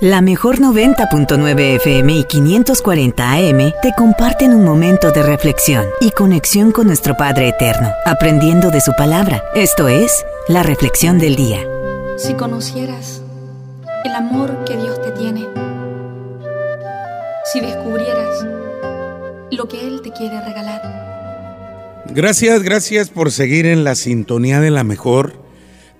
[0.00, 6.72] La mejor 90.9 FM y 540 AM te comparten un momento de reflexión y conexión
[6.72, 9.44] con nuestro Padre Eterno, aprendiendo de su palabra.
[9.54, 11.60] Esto es la reflexión del día.
[12.16, 13.22] Si conocieras
[14.04, 15.46] el amor que Dios te tiene,
[17.52, 18.44] si descubrieras
[19.52, 22.02] lo que Él te quiere regalar.
[22.06, 25.43] Gracias, gracias por seguir en la sintonía de la mejor.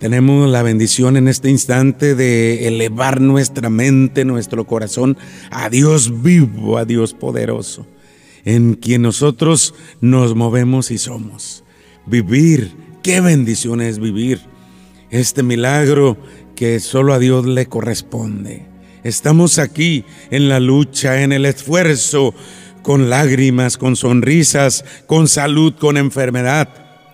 [0.05, 5.17] Tenemos la bendición en este instante de elevar nuestra mente, nuestro corazón
[5.51, 7.87] a Dios vivo, a Dios poderoso,
[8.45, 11.65] en quien nosotros nos movemos y somos.
[12.05, 14.43] Vivir, qué bendición es vivir.
[15.09, 16.19] Este milagro
[16.55, 18.67] que solo a Dios le corresponde.
[19.05, 22.35] Estamos aquí en la lucha, en el esfuerzo,
[22.83, 26.69] con lágrimas, con sonrisas, con salud, con enfermedad.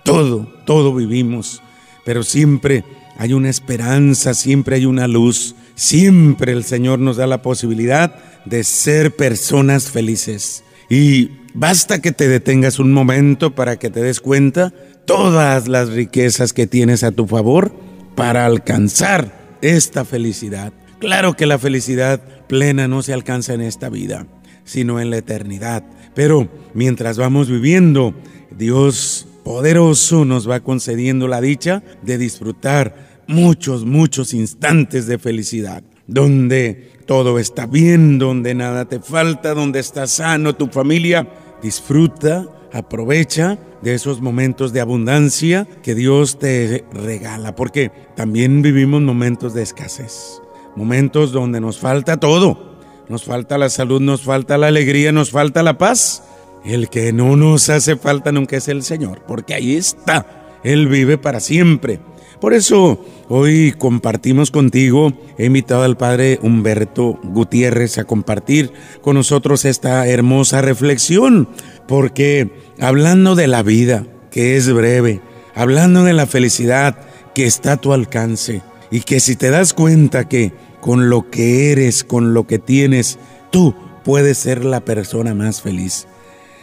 [0.04, 1.62] Todo, todo vivimos
[2.04, 2.84] pero siempre
[3.18, 8.14] hay una esperanza, siempre hay una luz, siempre el Señor nos da la posibilidad
[8.45, 10.65] de ser personas felices.
[10.88, 14.73] Y basta que te detengas un momento para que te des cuenta
[15.04, 17.73] todas las riquezas que tienes a tu favor
[18.14, 20.73] para alcanzar esta felicidad.
[20.98, 24.26] Claro que la felicidad plena no se alcanza en esta vida,
[24.64, 25.85] sino en la eternidad.
[26.14, 28.14] Pero mientras vamos viviendo,
[28.51, 36.91] Dios poderoso nos va concediendo la dicha de disfrutar muchos, muchos instantes de felicidad, donde
[37.07, 41.29] todo está bien, donde nada te falta, donde está sano tu familia.
[41.63, 49.54] Disfruta, aprovecha de esos momentos de abundancia que Dios te regala, porque también vivimos momentos
[49.54, 50.41] de escasez,
[50.77, 52.71] momentos donde nos falta todo.
[53.09, 56.23] Nos falta la salud, nos falta la alegría, nos falta la paz.
[56.65, 60.59] El que no nos hace falta nunca es el Señor, porque ahí está.
[60.63, 62.01] Él vive para siempre.
[62.41, 68.72] Por eso hoy compartimos contigo, he invitado al Padre Humberto Gutiérrez a compartir
[69.03, 71.49] con nosotros esta hermosa reflexión,
[71.87, 72.50] porque
[72.81, 75.20] hablando de la vida, que es breve,
[75.54, 76.97] hablando de la felicidad
[77.34, 81.72] que está a tu alcance, y que si te das cuenta que con lo que
[81.72, 83.19] eres, con lo que tienes,
[83.50, 86.06] tú puedes ser la persona más feliz.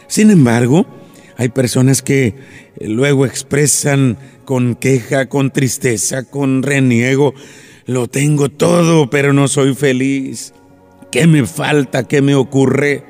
[0.08, 0.86] Sin embargo,
[1.36, 2.34] hay personas que
[2.80, 7.34] luego expresan con queja, con tristeza, con reniego,
[7.86, 10.52] lo tengo todo, pero no soy feliz.
[11.12, 12.08] ¿Qué me falta?
[12.08, 13.04] ¿Qué me ocurre?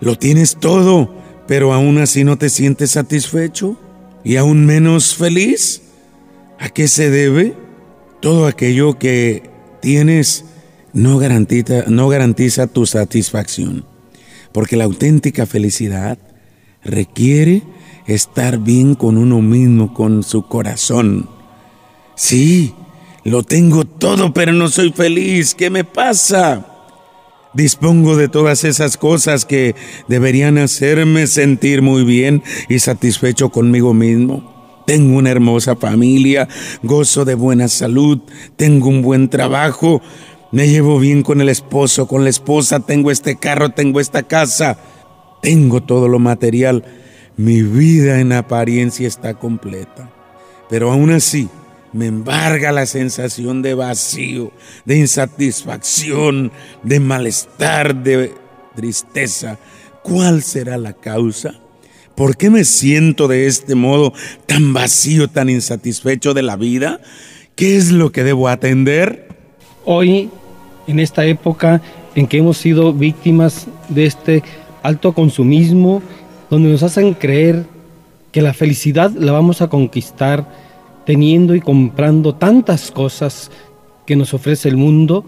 [0.00, 1.14] Lo tienes todo,
[1.46, 3.78] pero aún así no te sientes satisfecho
[4.24, 5.82] y aún menos feliz.
[6.58, 7.54] ¿A qué se debe?
[8.20, 9.42] Todo aquello que
[9.80, 10.44] tienes
[10.92, 13.84] no garantiza, no garantiza tu satisfacción,
[14.52, 16.18] porque la auténtica felicidad
[16.86, 17.62] requiere
[18.06, 21.28] estar bien con uno mismo, con su corazón.
[22.14, 22.74] Sí,
[23.24, 25.54] lo tengo todo, pero no soy feliz.
[25.54, 26.66] ¿Qué me pasa?
[27.52, 29.74] Dispongo de todas esas cosas que
[30.08, 34.54] deberían hacerme sentir muy bien y satisfecho conmigo mismo.
[34.86, 36.48] Tengo una hermosa familia,
[36.82, 38.20] gozo de buena salud,
[38.56, 40.00] tengo un buen trabajo,
[40.52, 44.78] me llevo bien con el esposo, con la esposa, tengo este carro, tengo esta casa.
[45.46, 46.82] Tengo todo lo material.
[47.36, 50.10] Mi vida en apariencia está completa.
[50.68, 51.48] Pero aún así
[51.92, 54.50] me embarga la sensación de vacío,
[54.86, 56.50] de insatisfacción,
[56.82, 58.34] de malestar, de
[58.74, 59.56] tristeza.
[60.02, 61.54] ¿Cuál será la causa?
[62.16, 64.12] ¿Por qué me siento de este modo
[64.46, 67.00] tan vacío, tan insatisfecho de la vida?
[67.54, 69.28] ¿Qué es lo que debo atender?
[69.84, 70.28] Hoy,
[70.88, 71.80] en esta época
[72.16, 74.42] en que hemos sido víctimas de este
[74.86, 76.00] alto consumismo,
[76.48, 77.66] donde nos hacen creer
[78.30, 80.48] que la felicidad la vamos a conquistar
[81.04, 83.50] teniendo y comprando tantas cosas
[84.06, 85.24] que nos ofrece el mundo.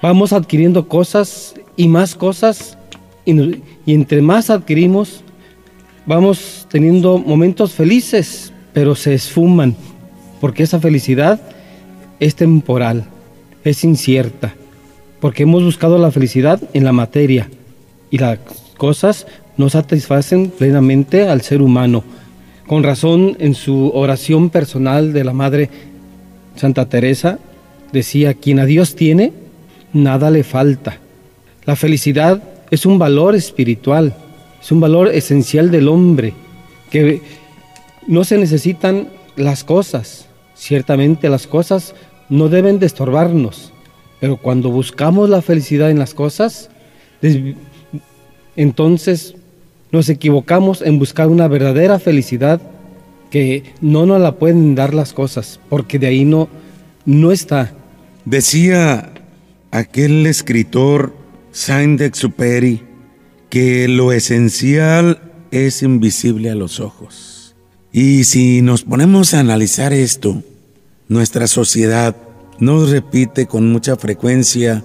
[0.00, 2.78] Vamos adquiriendo cosas y más cosas
[3.26, 5.22] y, entre más adquirimos,
[6.06, 9.76] vamos teniendo momentos felices, pero se esfuman,
[10.40, 11.40] porque esa felicidad
[12.20, 13.04] es temporal,
[13.64, 14.54] es incierta,
[15.20, 17.50] porque hemos buscado la felicidad en la materia,
[18.16, 18.38] y las
[18.78, 19.26] cosas
[19.58, 22.02] no satisfacen plenamente al ser humano.
[22.66, 25.68] Con razón, en su oración personal de la Madre
[26.56, 27.38] Santa Teresa,
[27.92, 29.32] decía, quien a Dios tiene,
[29.92, 30.98] nada le falta.
[31.66, 34.14] La felicidad es un valor espiritual,
[34.62, 36.32] es un valor esencial del hombre,
[36.90, 37.20] que
[38.08, 40.26] no se necesitan las cosas.
[40.54, 41.94] Ciertamente las cosas
[42.30, 43.72] no deben de estorbarnos,
[44.20, 46.70] pero cuando buscamos la felicidad en las cosas,
[48.56, 49.34] entonces
[49.92, 52.60] nos equivocamos en buscar una verdadera felicidad
[53.30, 56.48] que no nos la pueden dar las cosas, porque de ahí no,
[57.04, 57.72] no está.
[58.24, 59.12] Decía
[59.70, 61.14] aquel escritor
[61.52, 62.82] Saint-Exupéry
[63.50, 65.20] que lo esencial
[65.50, 67.54] es invisible a los ojos.
[67.92, 70.42] Y si nos ponemos a analizar esto,
[71.08, 72.16] nuestra sociedad
[72.58, 74.84] nos repite con mucha frecuencia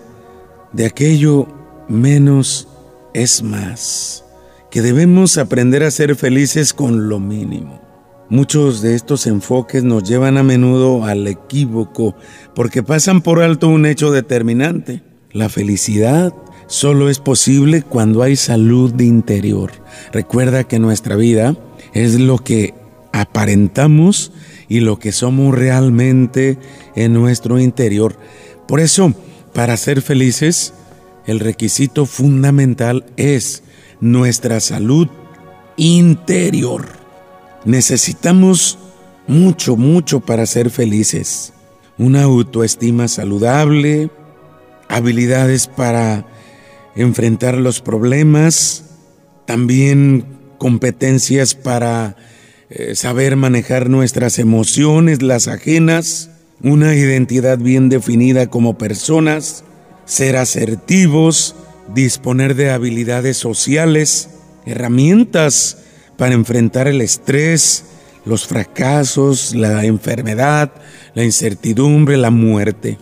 [0.72, 1.48] de aquello
[1.90, 2.68] menos
[3.14, 4.24] es más,
[4.70, 7.82] que debemos aprender a ser felices con lo mínimo.
[8.30, 12.16] Muchos de estos enfoques nos llevan a menudo al equívoco
[12.56, 15.04] porque pasan por alto un hecho determinante.
[15.34, 16.34] La felicidad
[16.68, 19.72] solo es posible cuando hay salud de interior.
[20.14, 21.58] Recuerda que nuestra vida
[21.94, 22.74] es lo que
[23.12, 24.32] aparentamos
[24.70, 26.58] y lo que somos realmente
[26.96, 28.16] en nuestro interior.
[28.66, 29.14] Por eso,
[29.54, 30.74] para ser felices,
[31.32, 33.64] el requisito fundamental es
[34.02, 35.08] nuestra salud
[35.78, 36.88] interior.
[37.64, 38.78] Necesitamos
[39.28, 41.54] mucho, mucho para ser felices.
[41.98, 44.10] Una autoestima saludable,
[44.90, 46.26] habilidades para
[46.96, 48.84] enfrentar los problemas,
[49.46, 50.26] también
[50.58, 52.18] competencias para
[52.70, 56.30] eh, saber manejar nuestras emociones, las ajenas,
[56.62, 59.64] una identidad bien definida como personas,
[60.12, 61.56] ser asertivos,
[61.94, 64.30] disponer de habilidades sociales,
[64.66, 65.78] herramientas
[66.18, 67.86] para enfrentar el estrés,
[68.26, 70.74] los fracasos, la enfermedad,
[71.14, 72.98] la incertidumbre, la muerte.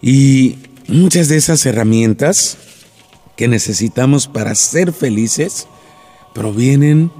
[0.00, 2.56] Y muchas de esas herramientas
[3.34, 5.66] que necesitamos para ser felices
[6.32, 7.10] provienen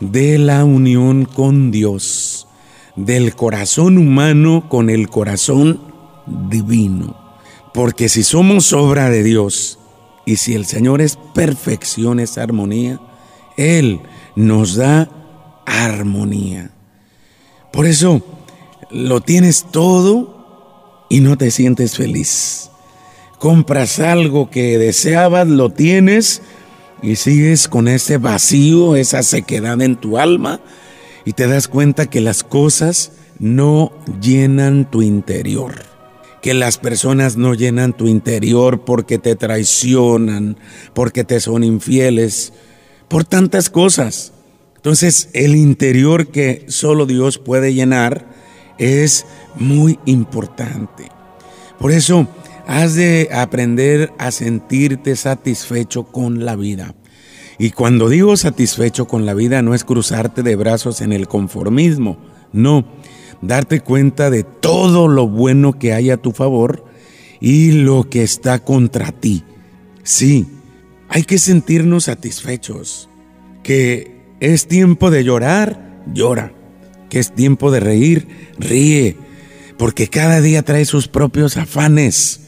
[0.00, 2.46] de la unión con Dios,
[2.94, 5.80] del corazón humano con el corazón
[6.50, 7.23] divino.
[7.74, 9.78] Porque si somos obra de Dios
[10.24, 13.00] y si el Señor es perfección, es armonía,
[13.56, 14.00] Él
[14.36, 15.10] nos da
[15.66, 16.70] armonía.
[17.72, 18.22] Por eso
[18.90, 22.70] lo tienes todo y no te sientes feliz.
[23.38, 26.42] Compras algo que deseabas, lo tienes
[27.02, 30.60] y sigues con ese vacío, esa sequedad en tu alma
[31.24, 35.74] y te das cuenta que las cosas no llenan tu interior,
[36.44, 40.58] que las personas no llenan tu interior porque te traicionan,
[40.92, 42.52] porque te son infieles,
[43.08, 44.34] por tantas cosas.
[44.76, 48.26] Entonces el interior que solo Dios puede llenar
[48.76, 49.24] es
[49.56, 51.10] muy importante.
[51.78, 52.28] Por eso,
[52.66, 56.94] Has de aprender a sentirte satisfecho con la vida.
[57.58, 62.16] Y cuando digo satisfecho con la vida no es cruzarte de brazos en el conformismo,
[62.52, 62.86] no,
[63.42, 66.84] darte cuenta de todo lo bueno que hay a tu favor
[67.40, 69.44] y lo que está contra ti.
[70.02, 70.46] Sí,
[71.08, 73.08] hay que sentirnos satisfechos,
[73.62, 76.52] que es tiempo de llorar, llora,
[77.08, 78.26] que es tiempo de reír,
[78.58, 79.16] ríe,
[79.78, 82.40] porque cada día trae sus propios afanes.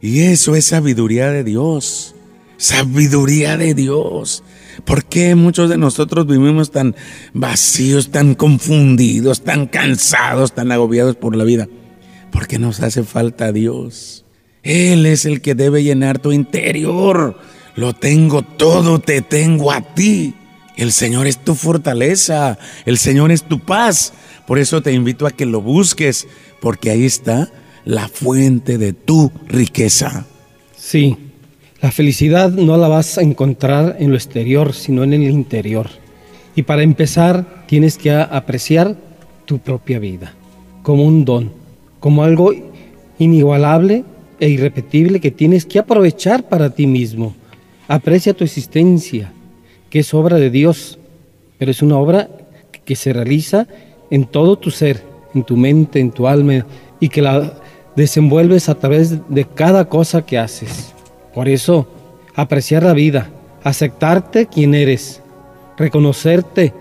[0.00, 2.14] Y eso es sabiduría de Dios.
[2.56, 4.42] Sabiduría de Dios.
[4.84, 6.94] ¿Por qué muchos de nosotros vivimos tan
[7.32, 11.68] vacíos, tan confundidos, tan cansados, tan agobiados por la vida?
[12.30, 14.24] Porque nos hace falta Dios.
[14.62, 17.38] Él es el que debe llenar tu interior.
[17.74, 20.34] Lo tengo todo, te tengo a ti.
[20.76, 24.12] El Señor es tu fortaleza, el Señor es tu paz.
[24.46, 26.26] Por eso te invito a que lo busques,
[26.60, 27.50] porque ahí está
[27.84, 30.26] la fuente de tu riqueza.
[30.76, 31.16] Sí,
[31.82, 35.90] la felicidad no la vas a encontrar en lo exterior, sino en el interior.
[36.54, 38.94] Y para empezar, tienes que apreciar
[39.46, 40.32] tu propia vida
[40.84, 41.50] como un don,
[41.98, 42.52] como algo
[43.18, 44.04] inigualable
[44.38, 47.34] e irrepetible que tienes que aprovechar para ti mismo.
[47.88, 49.32] Aprecia tu existencia,
[49.90, 51.00] que es obra de Dios,
[51.58, 52.28] pero es una obra
[52.84, 53.66] que se realiza
[54.08, 55.02] en todo tu ser,
[55.34, 56.64] en tu mente, en tu alma,
[57.00, 57.54] y que la
[57.96, 60.91] desenvuelves a través de cada cosa que haces.
[61.34, 61.86] Por eso,
[62.34, 63.30] apreciar la vida,
[63.64, 65.22] aceptarte quien eres,
[65.76, 66.72] reconocerte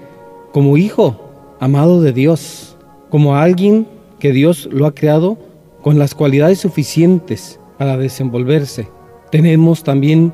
[0.51, 1.29] como hijo
[1.59, 2.75] amado de Dios,
[3.09, 3.87] como alguien
[4.19, 5.37] que Dios lo ha creado
[5.81, 8.87] con las cualidades suficientes para desenvolverse.
[9.31, 10.33] Tenemos también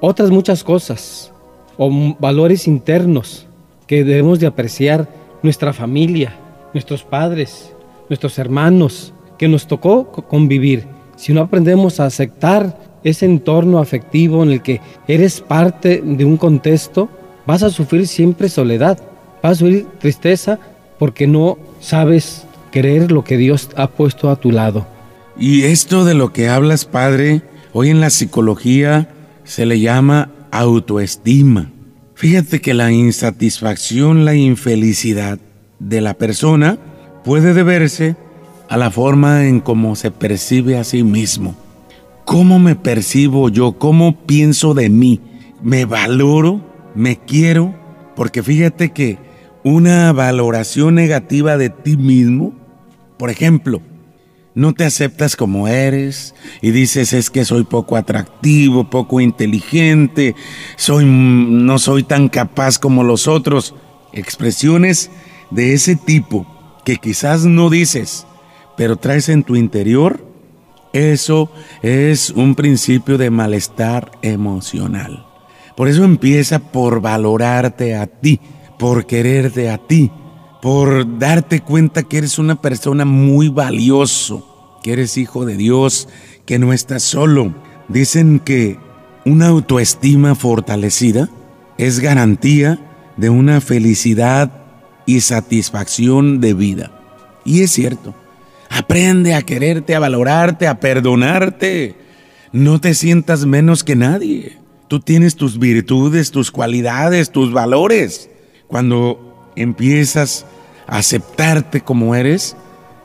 [0.00, 1.32] otras muchas cosas
[1.78, 3.46] o valores internos
[3.86, 5.08] que debemos de apreciar,
[5.42, 6.34] nuestra familia,
[6.72, 7.72] nuestros padres,
[8.08, 10.86] nuestros hermanos, que nos tocó convivir,
[11.16, 16.36] si no aprendemos a aceptar ese entorno afectivo en el que eres parte de un
[16.36, 17.08] contexto,
[17.46, 18.98] vas a sufrir siempre soledad,
[19.40, 20.58] vas a sufrir tristeza
[20.98, 24.88] porque no sabes querer lo que Dios ha puesto a tu lado.
[25.38, 29.08] Y esto de lo que hablas, Padre, hoy en la psicología
[29.44, 31.70] se le llama autoestima.
[32.16, 35.38] Fíjate que la insatisfacción, la infelicidad
[35.78, 36.76] de la persona
[37.24, 38.16] puede deberse
[38.68, 41.65] a la forma en cómo se percibe a sí mismo.
[42.26, 43.78] ¿Cómo me percibo yo?
[43.78, 45.20] ¿Cómo pienso de mí?
[45.62, 46.60] ¿Me valoro?
[46.96, 47.72] ¿Me quiero?
[48.16, 49.16] Porque fíjate que
[49.62, 52.52] una valoración negativa de ti mismo,
[53.16, 53.80] por ejemplo,
[54.56, 60.34] no te aceptas como eres y dices es que soy poco atractivo, poco inteligente,
[60.74, 63.76] soy no soy tan capaz como los otros.
[64.12, 65.12] Expresiones
[65.52, 66.44] de ese tipo
[66.84, 68.26] que quizás no dices,
[68.76, 70.26] pero traes en tu interior,
[70.96, 71.50] eso
[71.82, 75.26] es un principio de malestar emocional.
[75.76, 78.40] Por eso empieza por valorarte a ti,
[78.78, 80.10] por quererte a ti,
[80.62, 86.08] por darte cuenta que eres una persona muy valioso, que eres hijo de Dios,
[86.46, 87.54] que no estás solo.
[87.88, 88.78] Dicen que
[89.24, 91.28] una autoestima fortalecida
[91.78, 92.78] es garantía
[93.16, 94.64] de una felicidad
[95.04, 96.92] y satisfacción de vida.
[97.44, 98.14] Y es cierto,
[98.76, 101.94] aprende a quererte, a valorarte, a perdonarte.
[102.52, 104.58] No te sientas menos que nadie.
[104.88, 108.30] Tú tienes tus virtudes, tus cualidades, tus valores.
[108.68, 110.46] Cuando empiezas
[110.86, 112.56] aceptarte como eres,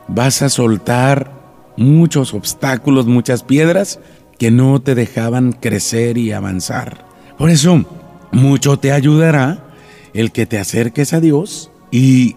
[0.07, 1.31] vas a soltar
[1.77, 3.99] muchos obstáculos, muchas piedras
[4.37, 7.05] que no te dejaban crecer y avanzar.
[7.37, 7.85] Por eso,
[8.31, 9.65] mucho te ayudará
[10.13, 12.35] el que te acerques a Dios y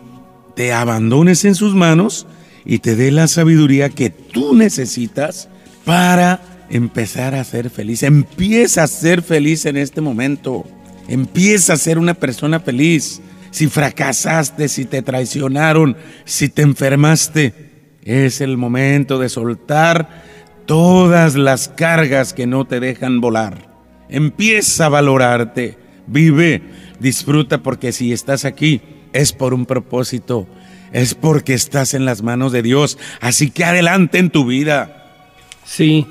[0.54, 2.26] te abandones en sus manos
[2.64, 5.49] y te dé la sabiduría que tú necesitas
[5.85, 6.40] para
[6.71, 8.02] empezar a ser feliz.
[8.02, 10.64] Empieza a ser feliz en este momento.
[11.09, 13.21] Empieza a ser una persona feliz
[13.54, 17.54] si fracasaste, si te traicionaron, si te enfermaste,
[18.02, 20.25] es el momento de soltar
[20.66, 23.68] todas las cargas que no te dejan volar.
[24.09, 25.78] Empieza a valorarte,
[26.09, 26.62] vive,
[26.99, 28.80] disfruta porque si estás aquí
[29.12, 30.49] es por un propósito,
[30.94, 32.96] es porque estás en las manos de Dios.
[33.20, 35.10] Así que adelante en tu vida.
[35.66, 36.06] Sí,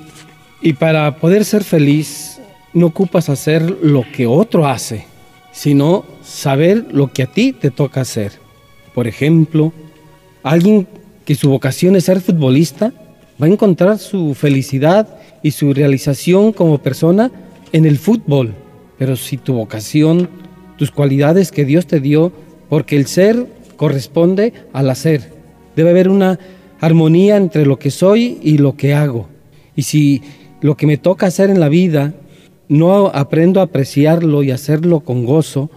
[0.62, 2.38] y para poder ser feliz
[2.72, 5.06] no ocupas hacer lo que otro hace
[5.54, 8.32] sino saber lo que a ti te toca hacer.
[8.92, 9.72] Por ejemplo,
[10.42, 10.86] alguien
[11.24, 12.92] que su vocación es ser futbolista
[13.40, 17.30] va a encontrar su felicidad y su realización como persona
[17.72, 18.52] en el fútbol.
[18.98, 20.28] Pero si tu vocación,
[20.76, 22.32] tus cualidades que Dios te dio,
[22.68, 25.32] porque el ser corresponde al hacer.
[25.76, 26.38] Debe haber una
[26.80, 29.26] armonía entre lo que soy y lo que hago.
[29.76, 30.22] Y si
[30.60, 32.14] lo que me toca hacer en la vida
[32.68, 35.70] no aprendo a apreciarlo y hacerlo con gozo,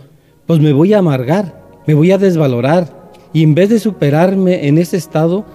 [0.46, 4.78] pues me voy a amargar, me voy a desvalorar y en vez de superarme en
[4.78, 5.46] ese estado,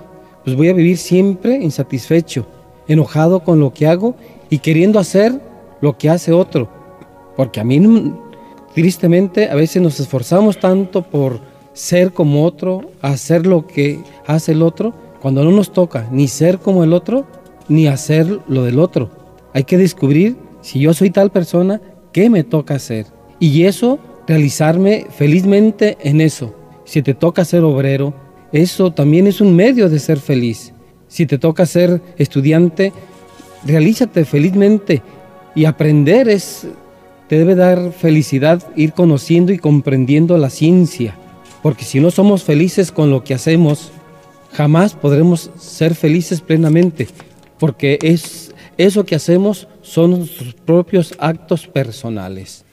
[0.45, 2.47] pues voy a vivir siempre insatisfecho,
[2.87, 4.15] enojado con lo que hago
[4.51, 5.41] y queriendo hacer
[5.81, 6.69] lo que hace otro.
[7.37, 8.13] Porque a mí,
[8.75, 11.41] tristemente, a veces nos esforzamos tanto por
[11.73, 16.59] ser como otro, hacer lo que hace el otro, cuando no nos toca ni ser
[16.59, 17.27] como el otro,
[17.69, 19.11] ni hacer lo del otro.
[19.53, 21.81] Hay que descubrir si yo soy tal persona,
[22.13, 23.07] ¿qué me toca hacer?
[23.39, 26.55] Y eso, realizarme felizmente en eso.
[26.85, 28.15] Si te toca ser obrero,
[28.53, 30.73] eso también es un medio de ser feliz.
[31.09, 32.93] Si te toca ser estudiante,
[33.65, 35.03] realízate felizmente
[35.55, 36.67] y aprender es
[37.29, 41.17] te debe dar felicidad ir conociendo y comprendiendo la ciencia,
[41.63, 43.93] porque si no somos felices con lo que hacemos,
[44.53, 47.09] jamás podremos ser felices plenamente,
[47.59, 52.65] porque es eso que hacemos son nuestros propios actos personales.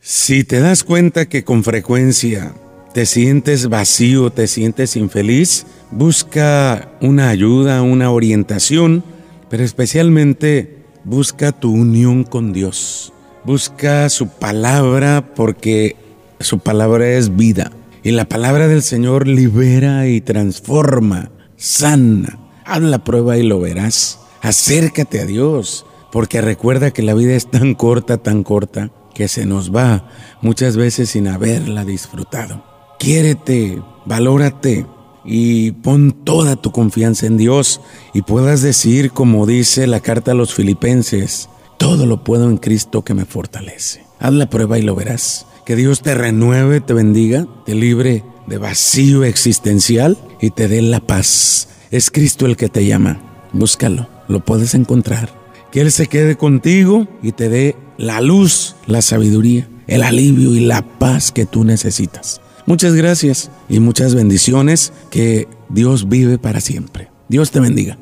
[0.00, 2.54] Si te das cuenta que con frecuencia
[2.94, 9.04] te sientes vacío, te sientes infeliz, busca una ayuda, una orientación,
[9.50, 13.12] pero especialmente busca tu unión con Dios.
[13.44, 15.96] Busca su palabra porque
[16.40, 17.70] su palabra es vida.
[18.06, 22.38] Y la palabra del Señor libera y transforma, sana.
[22.64, 24.20] Haz la prueba y lo verás.
[24.42, 25.84] Acércate a Dios.
[26.12, 30.08] Porque recuerda que la vida es tan corta, tan corta, que se nos va
[30.40, 32.62] muchas veces sin haberla disfrutado.
[33.00, 34.86] Quiérete, valórate
[35.24, 37.80] y pon toda tu confianza en Dios
[38.14, 43.02] y puedas decir, como dice la carta a los filipenses, todo lo puedo en Cristo
[43.02, 44.04] que me fortalece.
[44.20, 45.44] Haz la prueba y lo verás.
[45.66, 51.00] Que Dios te renueve, te bendiga, te libre de vacío existencial y te dé la
[51.00, 51.66] paz.
[51.90, 53.18] Es Cristo el que te llama.
[53.52, 55.28] Búscalo, lo puedes encontrar.
[55.72, 60.60] Que Él se quede contigo y te dé la luz, la sabiduría, el alivio y
[60.60, 62.40] la paz que tú necesitas.
[62.66, 64.92] Muchas gracias y muchas bendiciones.
[65.10, 67.10] Que Dios vive para siempre.
[67.28, 67.98] Dios te bendiga.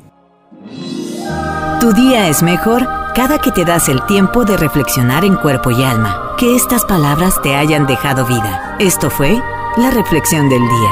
[1.81, 5.81] Tu día es mejor cada que te das el tiempo de reflexionar en cuerpo y
[5.83, 6.35] alma.
[6.37, 8.75] Que estas palabras te hayan dejado vida.
[8.79, 9.41] Esto fue
[9.77, 10.89] la reflexión del día.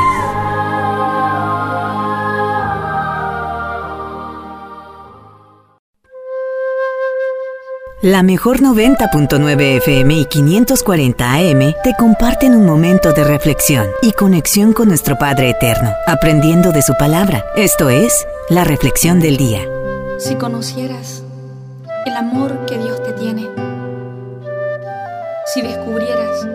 [8.01, 14.73] La mejor 90.9 FM y 540 AM te comparten un momento de reflexión y conexión
[14.73, 17.45] con nuestro Padre Eterno, aprendiendo de su palabra.
[17.55, 19.61] Esto es la reflexión del día.
[20.19, 21.22] Si conocieras
[22.05, 23.50] el amor que Dios te tiene,
[25.53, 26.48] si descubrieras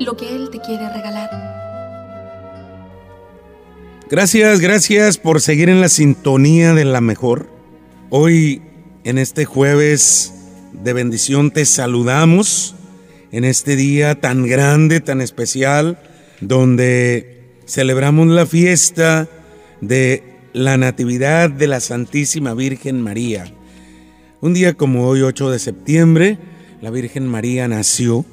[0.00, 1.30] lo que Él te quiere regalar.
[4.10, 7.48] Gracias, gracias por seguir en la sintonía de la mejor.
[8.08, 8.62] Hoy,
[9.04, 10.34] en este jueves
[10.72, 12.74] de bendición te saludamos
[13.30, 16.00] en este día tan grande, tan especial,
[16.40, 19.28] donde celebramos la fiesta
[19.80, 23.52] de la Natividad de la Santísima Virgen María.
[24.42, 26.38] Un día como hoy, 8 de septiembre,
[26.80, 28.24] la Virgen María nació,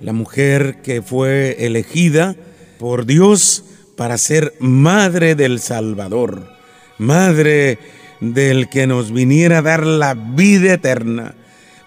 [0.00, 2.36] la mujer que fue elegida
[2.78, 3.64] por Dios
[3.96, 6.48] para ser madre del Salvador,
[6.96, 7.80] madre
[8.20, 11.34] del que nos viniera a dar la vida eterna.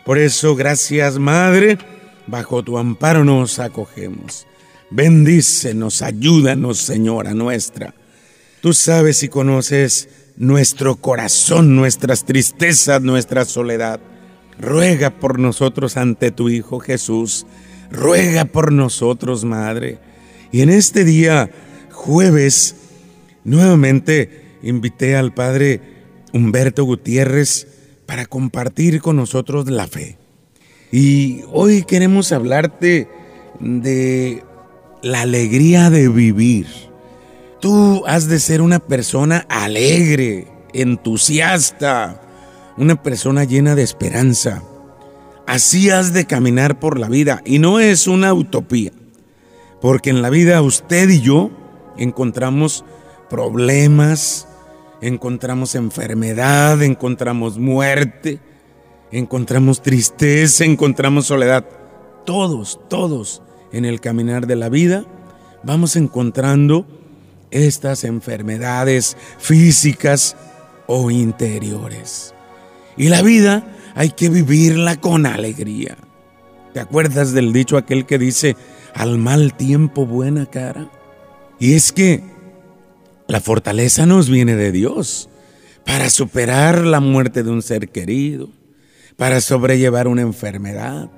[0.04, 1.78] Por eso, gracias Madre,
[2.28, 4.48] bajo tu amparo nos acogemos.
[4.90, 7.94] Bendícenos, ayúdanos, Señora nuestra.
[8.60, 10.10] Tú sabes y conoces
[10.42, 14.00] nuestro corazón, nuestras tristezas, nuestra soledad.
[14.60, 17.46] Ruega por nosotros ante tu Hijo Jesús.
[17.92, 20.00] Ruega por nosotros, Madre.
[20.52, 21.52] Y en este día,
[21.92, 22.76] jueves,
[23.44, 25.80] nuevamente invité al Padre
[26.34, 27.68] Humberto Gutiérrez
[28.08, 30.18] para compartir con nosotros la fe.
[30.92, 33.08] Y hoy queremos hablarte
[33.60, 34.44] de
[35.04, 36.91] la alegría de vivir.
[37.62, 42.20] Tú has de ser una persona alegre, entusiasta,
[42.76, 44.64] una persona llena de esperanza.
[45.46, 48.92] Así has de caminar por la vida y no es una utopía,
[49.80, 51.52] porque en la vida usted y yo
[51.98, 52.84] encontramos
[53.30, 54.48] problemas,
[55.00, 58.40] encontramos enfermedad, encontramos muerte,
[59.12, 61.64] encontramos tristeza, encontramos soledad.
[62.26, 65.06] Todos, todos en el caminar de la vida
[65.64, 66.88] vamos encontrando
[67.52, 70.36] estas enfermedades físicas
[70.88, 72.34] o interiores.
[72.98, 75.98] Y la vida hay que vivirla con alegría.
[76.74, 78.56] ¿Te acuerdas del dicho aquel que dice,
[78.94, 80.90] al mal tiempo buena cara?
[81.60, 82.24] Y es que
[83.28, 85.30] la fortaleza nos viene de Dios
[85.86, 88.50] para superar la muerte de un ser querido,
[89.18, 91.10] para sobrellevar una enfermedad,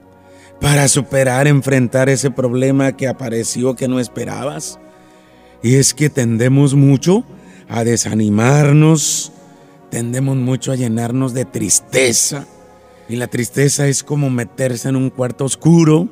[0.60, 4.80] para superar, enfrentar ese problema que apareció que no esperabas.
[5.64, 7.24] Y es que tendemos mucho
[7.70, 9.32] a desanimarnos,
[9.90, 12.46] tendemos mucho a llenarnos de tristeza.
[13.08, 16.10] Y la tristeza es como meterse en un cuarto oscuro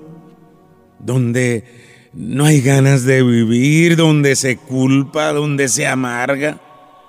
[1.00, 1.66] donde
[2.14, 6.62] no hay ganas de vivir, donde se culpa, donde se amarga.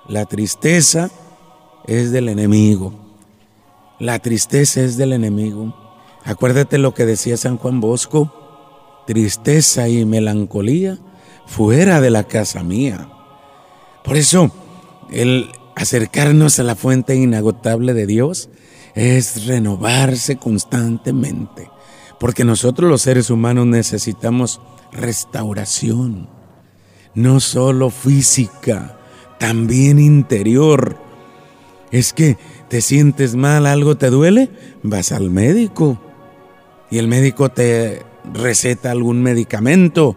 [0.09, 1.09] La tristeza
[1.87, 2.93] es del enemigo.
[3.99, 5.73] La tristeza es del enemigo.
[6.25, 9.03] Acuérdate lo que decía San Juan Bosco.
[9.07, 10.97] Tristeza y melancolía
[11.45, 13.09] fuera de la casa mía.
[14.03, 14.51] Por eso,
[15.11, 18.49] el acercarnos a la fuente inagotable de Dios
[18.95, 21.69] es renovarse constantemente.
[22.19, 26.29] Porque nosotros los seres humanos necesitamos restauración,
[27.15, 28.97] no solo física,
[29.39, 30.97] también interior.
[31.91, 32.37] Es que
[32.69, 34.49] te sientes mal, algo te duele,
[34.83, 35.99] vas al médico
[36.89, 38.03] y el médico te
[38.33, 40.15] receta algún medicamento.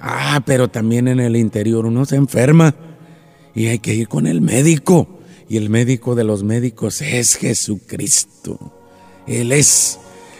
[0.00, 2.74] Ah, pero también en el interior uno se enferma
[3.54, 5.08] y hay que ir con el médico.
[5.48, 8.72] Y el médico de los médicos es Jesucristo.
[9.26, 9.98] Él es,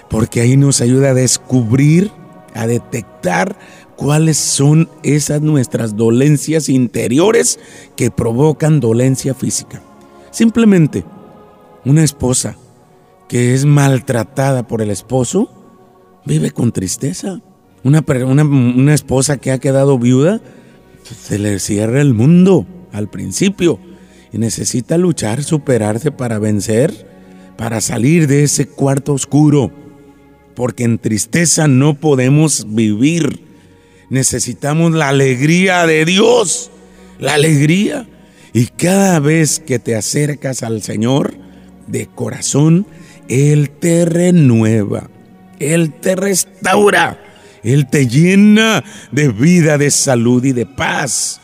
[0.09, 2.11] porque ahí nos ayuda a descubrir
[2.55, 3.57] a detectar
[3.97, 7.59] cuáles son esas nuestras dolencias interiores
[7.97, 9.83] que provocan dolencia física.
[10.31, 11.05] Simplemente
[11.85, 12.57] una esposa
[13.29, 15.51] que es maltratada por el esposo
[16.25, 17.41] vive con tristeza.
[17.83, 20.41] Una, una, esposa que ha quedado viuda
[21.03, 23.81] se le cierra el mundo al principio
[24.33, 27.07] y necesita luchar, superarse para vencer,
[27.57, 29.73] para salir de ese cuarto oscuro
[30.61, 33.41] porque en tristeza no podemos vivir.
[34.11, 36.71] Necesitamos la alegría de Dios,
[37.19, 38.07] la alegría.
[38.53, 41.33] Y cada vez que te acercas al Señor
[41.87, 42.87] de corazón,
[43.29, 45.09] Él te renueva,
[45.61, 47.19] Él te restaura,
[47.63, 51.41] Él te llena de vida, de salud y de paz.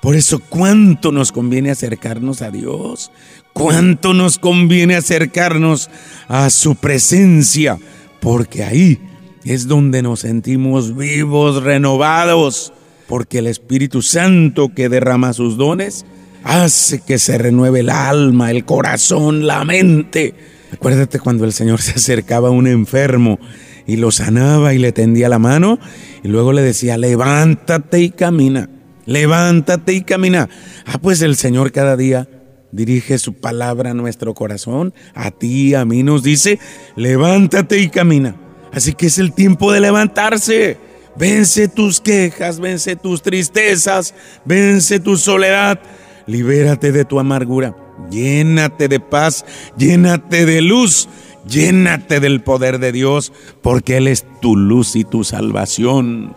[0.00, 3.12] Por eso, ¿cuánto nos conviene acercarnos a Dios?
[3.52, 5.90] ¿Cuánto nos conviene acercarnos
[6.28, 7.78] a su presencia?
[8.20, 9.00] porque ahí
[9.44, 12.72] es donde nos sentimos vivos, renovados,
[13.08, 16.04] porque el Espíritu Santo que derrama sus dones
[16.44, 20.34] hace que se renueve el alma, el corazón, la mente,
[20.72, 23.40] Acuérdate cuando el Señor se acercaba a un enfermo
[23.90, 25.80] y lo sanaba y le tendía la mano
[26.22, 28.70] y luego le decía, levántate y camina,
[29.04, 30.48] levántate y camina.
[30.86, 32.28] Ah, pues el Señor cada día
[32.70, 36.60] dirige su palabra a nuestro corazón, a ti, a mí nos dice,
[36.94, 38.36] levántate y camina.
[38.72, 40.78] Así que es el tiempo de levantarse.
[41.16, 45.80] Vence tus quejas, vence tus tristezas, vence tu soledad,
[46.28, 47.74] libérate de tu amargura,
[48.08, 49.44] llénate de paz,
[49.76, 51.08] llénate de luz,
[51.50, 56.34] llénate del poder de Dios, porque Él es tu luz y tu salvación.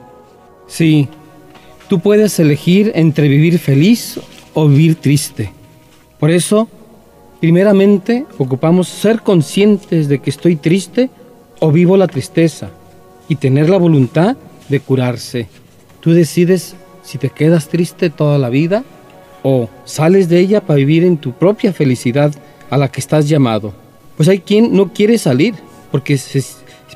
[0.68, 1.08] Sí,
[1.88, 4.20] tú puedes elegir entre vivir feliz
[4.54, 5.52] o vivir triste.
[6.20, 6.68] Por eso,
[7.40, 11.10] primeramente, ocupamos ser conscientes de que estoy triste
[11.60, 12.72] o vivo la tristeza
[13.30, 14.36] y tener la voluntad
[14.70, 15.48] de curarse.
[16.00, 18.84] Tú decides si te quedas triste toda la vida
[19.44, 22.34] o sales de ella para vivir en tu propia felicidad
[22.70, 23.83] a la que estás llamado.
[24.18, 25.56] Pues hay quien no quiere salir
[25.92, 26.20] porque,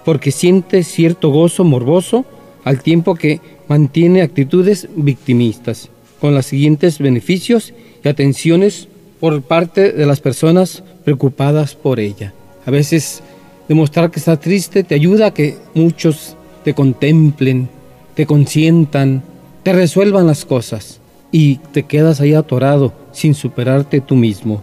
[0.05, 2.25] porque siente cierto gozo morboso
[2.63, 8.87] al tiempo que mantiene actitudes victimistas, con los siguientes beneficios y atenciones
[9.19, 12.33] por parte de las personas preocupadas por ella.
[12.65, 13.21] A veces
[13.67, 17.69] demostrar que está triste te ayuda a que muchos te contemplen,
[18.15, 19.23] te consientan,
[19.63, 20.99] te resuelvan las cosas
[21.31, 24.61] y te quedas ahí atorado sin superarte tú mismo.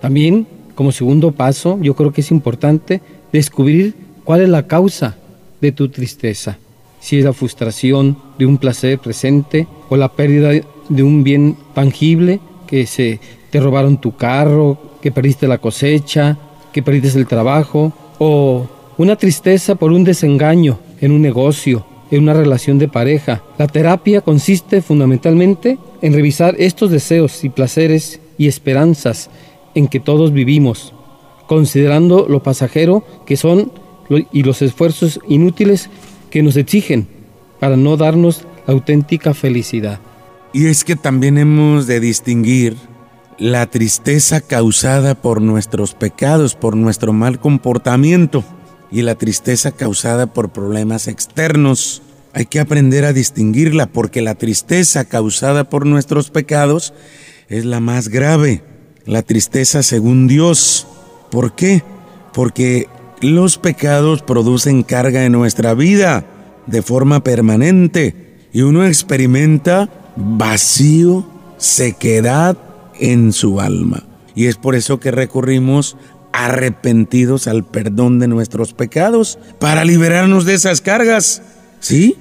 [0.00, 3.00] También, como segundo paso, yo creo que es importante
[3.32, 5.16] descubrir cuál es la causa
[5.60, 6.58] de tu tristeza.
[7.00, 10.50] Si es la frustración de un placer presente o la pérdida
[10.88, 16.38] de un bien tangible, que se te robaron tu carro, que perdiste la cosecha,
[16.72, 18.66] que perdiste el trabajo, o
[18.98, 23.42] una tristeza por un desengaño en un negocio, en una relación de pareja.
[23.58, 29.28] La terapia consiste fundamentalmente en revisar estos deseos y placeres y esperanzas
[29.74, 30.92] en que todos vivimos,
[31.46, 33.72] considerando lo pasajero que son
[34.32, 35.88] y los esfuerzos inútiles
[36.30, 37.08] que nos exigen
[37.60, 40.00] para no darnos la auténtica felicidad.
[40.52, 42.76] Y es que también hemos de distinguir
[43.38, 48.44] la tristeza causada por nuestros pecados, por nuestro mal comportamiento
[48.90, 52.02] y la tristeza causada por problemas externos.
[52.34, 56.92] Hay que aprender a distinguirla porque la tristeza causada por nuestros pecados
[57.48, 58.62] es la más grave,
[59.06, 60.86] la tristeza según Dios.
[61.30, 61.82] ¿Por qué?
[62.32, 62.88] Porque
[63.20, 66.24] los pecados producen carga en nuestra vida
[66.66, 71.26] de forma permanente y uno experimenta vacío,
[71.58, 72.56] sequedad,
[72.98, 74.04] en su alma.
[74.34, 75.96] Y es por eso que recurrimos
[76.32, 81.42] arrepentidos al perdón de nuestros pecados para liberarnos de esas cargas.
[81.80, 82.16] ¿Sí?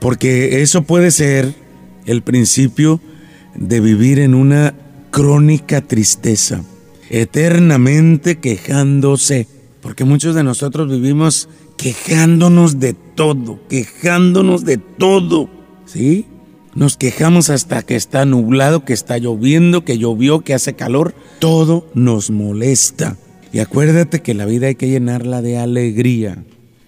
[0.00, 1.54] Porque eso puede ser
[2.06, 3.00] el principio
[3.54, 4.74] de vivir en una
[5.12, 6.64] crónica tristeza,
[7.08, 9.46] eternamente quejándose.
[9.80, 15.48] Porque muchos de nosotros vivimos quejándonos de todo, quejándonos de todo.
[15.86, 16.26] ¿Sí?
[16.74, 21.14] Nos quejamos hasta que está nublado, que está lloviendo, que llovió, que hace calor.
[21.38, 23.16] Todo nos molesta.
[23.52, 26.42] Y acuérdate que la vida hay que llenarla de alegría.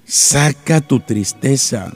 [0.06, 1.92] Saca tu tristeza,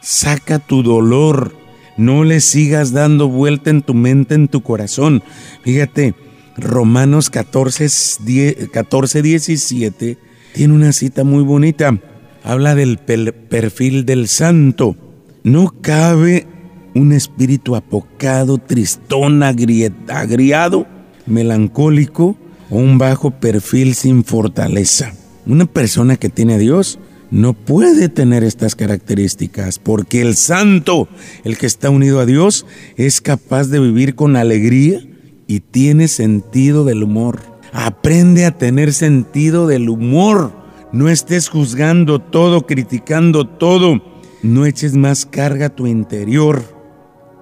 [0.00, 1.63] saca tu dolor.
[1.96, 5.22] No le sigas dando vuelta en tu mente, en tu corazón.
[5.62, 6.14] Fíjate,
[6.56, 10.18] Romanos 14, 14 17
[10.54, 11.98] tiene una cita muy bonita.
[12.42, 14.96] Habla del perfil del santo.
[15.42, 16.46] No cabe
[16.94, 20.86] un espíritu apocado, tristón, agriado,
[21.26, 22.36] melancólico
[22.70, 25.12] o un bajo perfil sin fortaleza.
[25.46, 26.98] Una persona que tiene a Dios
[27.34, 31.08] no puede tener estas características porque el santo,
[31.42, 32.64] el que está unido a Dios,
[32.96, 35.00] es capaz de vivir con alegría
[35.48, 37.40] y tiene sentido del humor.
[37.72, 40.52] Aprende a tener sentido del humor.
[40.92, 44.00] No estés juzgando todo, criticando todo.
[44.44, 46.62] No eches más carga a tu interior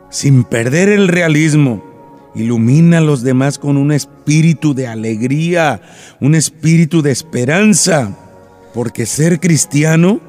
[0.08, 1.84] sin perder el realismo.
[2.34, 5.82] Ilumina a los demás con un espíritu de alegría,
[6.18, 8.21] un espíritu de esperanza,
[8.74, 10.20] porque ser cristiano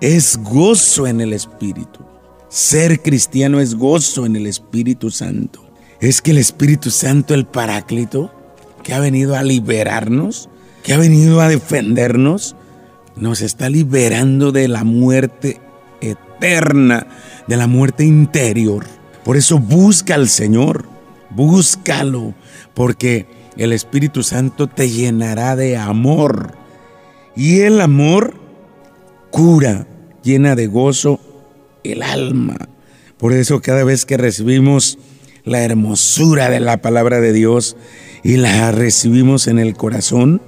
[0.00, 2.00] es gozo en el Espíritu.
[2.48, 5.64] Ser cristiano es gozo en el Espíritu Santo.
[6.00, 8.32] Es que el Espíritu Santo, el Paráclito,
[8.82, 10.48] que ha venido a liberarnos,
[10.82, 12.56] que ha venido a defendernos,
[13.16, 15.60] nos está liberando de la muerte
[16.00, 17.06] eterna,
[17.46, 18.86] de la muerte interior.
[19.24, 20.86] Por eso busca al Señor,
[21.30, 22.34] búscalo,
[22.74, 23.26] porque
[23.56, 26.59] el Espíritu Santo te llenará de amor.
[27.36, 28.34] Y el amor
[29.30, 29.86] cura,
[30.22, 31.20] llena de gozo
[31.84, 32.68] el alma.
[33.16, 34.98] Por eso cada vez que recibimos
[35.44, 37.76] la hermosura de la palabra de Dios
[38.22, 40.42] y la recibimos en el corazón,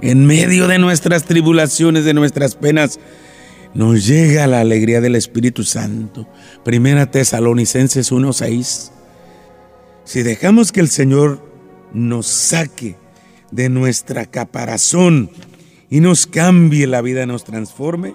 [0.00, 2.98] en medio de nuestras tribulaciones, de nuestras penas,
[3.74, 6.26] nos llega la alegría del Espíritu Santo.
[6.64, 8.90] Primera Tesalonicenses 1:6.
[10.04, 11.42] Si dejamos que el Señor
[11.92, 12.96] nos saque
[13.50, 15.30] de nuestra caparazón
[15.90, 18.14] y nos cambie la vida, nos transforme,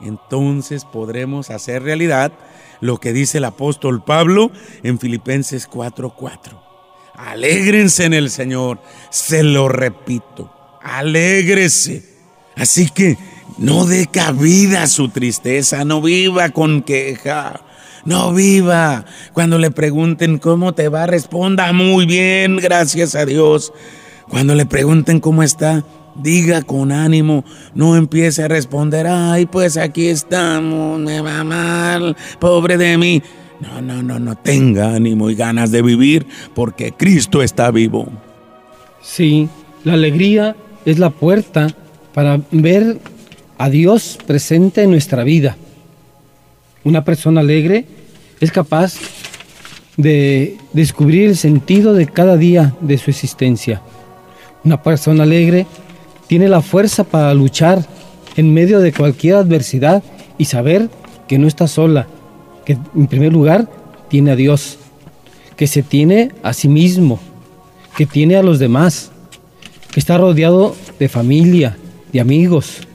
[0.00, 2.32] entonces podremos hacer realidad
[2.80, 4.50] lo que dice el apóstol Pablo
[4.82, 6.60] en Filipenses 4:4.
[7.14, 10.50] Alégrense en el Señor, se lo repito,
[10.82, 12.04] alégrese.
[12.56, 13.18] Así que
[13.58, 17.60] no dé cabida a su tristeza, no viva con queja.
[18.06, 19.04] No viva.
[19.34, 23.74] Cuando le pregunten cómo te va, responda muy bien, gracias a Dios.
[24.28, 25.84] Cuando le pregunten cómo está,
[26.14, 27.44] diga con ánimo,
[27.74, 33.22] no empiece a responder, ay, pues aquí estamos, me va mal, pobre de mí.
[33.60, 38.08] No, no, no, no tenga ánimo y ganas de vivir porque Cristo está vivo.
[39.02, 39.48] Sí,
[39.84, 41.68] la alegría es la puerta
[42.14, 42.98] para ver
[43.58, 45.56] a Dios presente en nuestra vida.
[46.84, 47.84] Una persona alegre
[48.40, 48.94] es capaz
[49.98, 53.82] de descubrir el sentido de cada día de su existencia.
[54.64, 55.66] Una persona alegre
[56.30, 57.84] tiene la fuerza para luchar
[58.36, 60.00] en medio de cualquier adversidad
[60.38, 60.88] y saber
[61.26, 62.06] que no está sola,
[62.64, 63.68] que en primer lugar
[64.08, 64.78] tiene a Dios,
[65.56, 67.18] que se tiene a sí mismo,
[67.96, 69.10] que tiene a los demás,
[69.90, 71.76] que está rodeado de familia,
[72.12, 72.86] de amigos,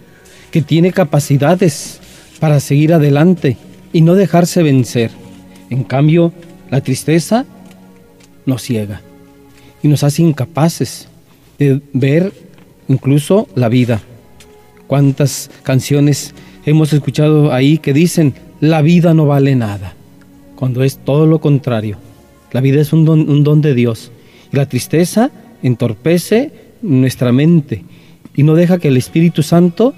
[0.50, 2.00] que tiene capacidades
[2.40, 3.58] para seguir adelante
[3.92, 5.12] y no dejarse vencer.
[5.70, 6.32] En cambio,
[6.72, 7.44] la tristeza
[8.46, 9.02] nos ciega
[9.84, 11.10] y nos hace incapaces
[11.60, 12.45] de ver
[12.88, 14.02] incluso la vida.
[14.88, 16.34] ¿Cuántas canciones
[16.66, 19.94] hemos escuchado ahí que dicen, la vida no vale nada,
[20.56, 21.98] cuando es todo lo contrario.
[22.52, 24.12] La vida es un don, de Dios.
[24.52, 27.84] Y la tristeza entorpece nuestra mente
[28.36, 29.94] y no deja que el Espíritu Santo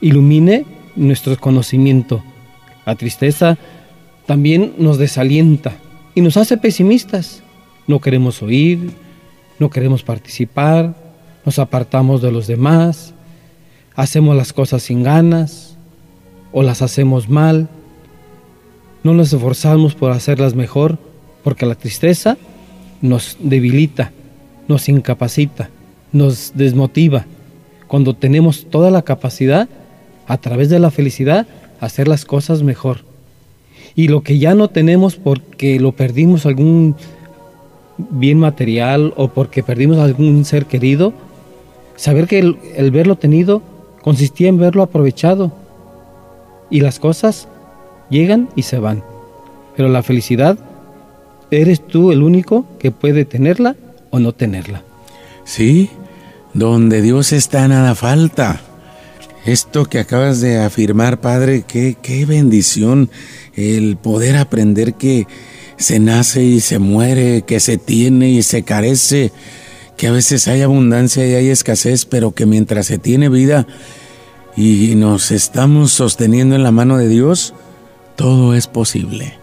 [0.00, 0.64] ilumine
[0.96, 2.22] nuestro conocimiento.
[2.86, 3.58] La tristeza
[4.26, 5.74] también nos desalienta
[6.14, 7.42] y nos hace pesimistas.
[7.86, 8.90] No queremos oír,
[9.58, 10.94] no queremos participar,
[11.44, 13.14] nos apartamos de los demás,
[13.94, 15.76] hacemos las cosas sin ganas
[16.52, 17.68] o las hacemos mal.
[19.02, 20.98] No nos esforzamos por hacerlas mejor
[21.42, 22.36] porque la tristeza
[23.00, 24.12] nos debilita,
[24.68, 25.70] nos incapacita,
[26.12, 27.26] nos desmotiva.
[27.88, 29.68] Cuando tenemos toda la capacidad,
[30.26, 31.46] a través de la felicidad,
[31.80, 33.00] hacer las cosas mejor.
[33.94, 36.96] Y lo que ya no tenemos porque lo perdimos algún
[37.98, 41.12] bien material o porque perdimos algún ser querido,
[41.96, 43.62] saber que el, verlo tenido
[44.02, 45.52] consistía en verlo aprovechado.
[46.70, 47.48] Y las cosas
[48.10, 49.02] llegan y se van.
[49.76, 50.58] Pero la felicidad,
[51.50, 53.76] eres tú el único que puede tenerla
[54.10, 54.82] o no tenerla.
[55.44, 55.90] Sí,
[56.54, 58.60] donde Dios está nada falta.
[59.44, 63.10] Esto que acabas de afirmar, Padre, qué, qué bendición
[63.54, 65.26] el poder aprender que
[65.76, 69.32] se nace y se muere, que se tiene y se carece,
[70.02, 73.68] que a veces hay abundancia y hay escasez, pero que mientras se tiene vida
[74.56, 77.54] y nos estamos sosteniendo en la mano de Dios,
[78.16, 79.34] todo es posible.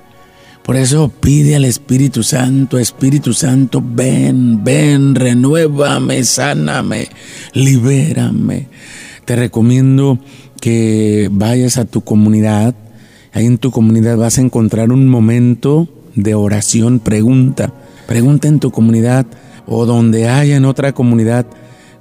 [0.66, 7.08] Por eso pide al Espíritu Santo, Espíritu Santo, ven, ven, renuévame, sáname,
[7.54, 8.68] libérame.
[9.24, 10.20] Te recomiendo
[10.60, 12.76] que vayas a tu comunidad.
[13.32, 17.00] Ahí en tu comunidad vas a encontrar un momento de oración.
[17.00, 17.74] Pregunta,
[18.08, 19.26] pregunta en tu comunidad
[19.70, 21.46] o donde haya en otra comunidad,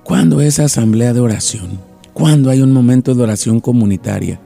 [0.03, 1.79] ¿cuándo es asamblea de oración?
[2.15, 4.41] ¿Cuándo hay un momento de oración comunitaria?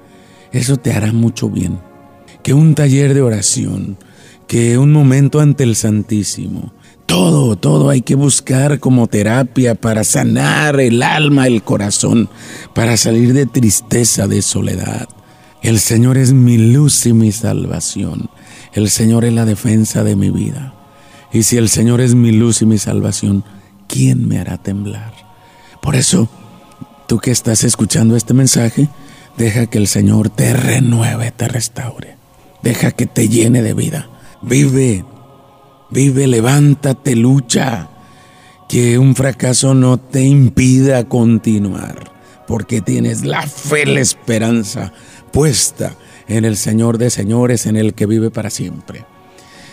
[0.51, 1.79] Eso te hará mucho bien.
[2.43, 3.97] Que un taller de oración,
[4.49, 6.73] que un momento ante el Santísimo.
[7.07, 12.29] Todo, todo hay que buscar como terapia para sanar el alma, el corazón,
[12.75, 15.09] para salir de tristeza, de soledad.
[15.63, 18.31] El Señor es mi luz y mi salvación.
[18.73, 20.75] El Señor es la defensa de mi vida.
[21.33, 23.45] Y si el Señor es mi luz y mi salvación,
[23.89, 25.13] ¿quién me hará temblar?
[25.81, 26.29] Por eso,
[27.09, 28.89] tú que estás escuchando este mensaje,
[29.39, 32.17] deja que el Señor te renueve, te restaure.
[32.63, 34.09] Deja que te llene de vida.
[34.43, 35.05] Vive,
[35.91, 37.89] vive, levántate, lucha.
[38.69, 42.11] Que un fracaso no te impida continuar,
[42.47, 44.93] porque tienes la fe, la esperanza
[45.33, 45.95] puesta
[46.29, 49.05] en el Señor de señores, en el que vive para siempre.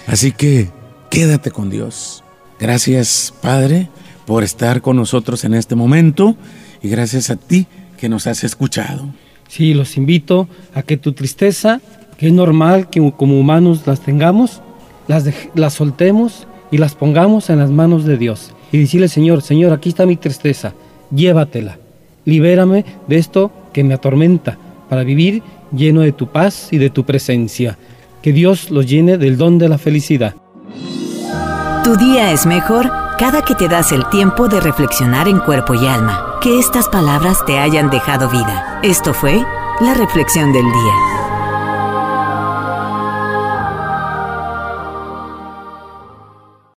[0.08, 0.70] Así que
[1.10, 2.24] quédate con Dios.
[2.60, 3.90] Gracias, Padre,
[4.26, 6.36] por estar con nosotros en este momento
[6.82, 7.68] y gracias a ti
[7.98, 9.10] que nos has escuchado.
[9.48, 11.82] Sí, los invito a que tu tristeza
[12.20, 14.62] que es normal que como humanos las tengamos,
[15.08, 15.24] las,
[15.56, 18.52] las soltemos y las pongamos en las manos de Dios.
[18.74, 20.74] Y decirle, Señor, Señor, aquí está mi tristeza,
[21.16, 21.80] llévatela.
[22.26, 24.58] Libérame de esto que me atormenta
[24.90, 25.42] para vivir
[25.74, 27.78] lleno de tu paz y de tu presencia.
[28.22, 30.36] Que Dios los llene del don de la felicidad.
[31.84, 35.88] Tu día es mejor cada que te das el tiempo de reflexionar en cuerpo y
[35.88, 36.36] alma.
[36.42, 38.80] Que estas palabras te hayan dejado vida.
[38.84, 39.44] Esto fue
[39.80, 41.29] la reflexión del día.